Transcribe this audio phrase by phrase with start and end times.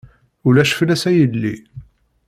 [0.47, 1.55] Ulac fell-as a yelli.